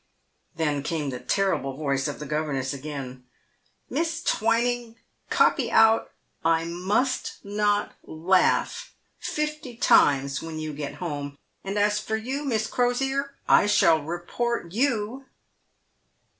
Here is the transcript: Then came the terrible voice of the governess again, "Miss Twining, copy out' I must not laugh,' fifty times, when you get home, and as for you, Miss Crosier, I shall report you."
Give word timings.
Then 0.55 0.81
came 0.81 1.11
the 1.11 1.19
terrible 1.19 1.77
voice 1.77 2.07
of 2.07 2.17
the 2.17 2.25
governess 2.25 2.73
again, 2.73 3.23
"Miss 3.87 4.23
Twining, 4.23 4.95
copy 5.29 5.69
out' 5.71 6.09
I 6.57 6.63
must 6.65 7.35
not 7.45 7.91
laugh,' 8.01 8.95
fifty 9.19 9.77
times, 9.77 10.41
when 10.41 10.57
you 10.57 10.73
get 10.73 10.95
home, 10.95 11.37
and 11.63 11.77
as 11.77 11.99
for 11.99 12.15
you, 12.15 12.43
Miss 12.43 12.65
Crosier, 12.65 13.35
I 13.47 13.67
shall 13.67 14.01
report 14.01 14.71
you." 14.71 15.25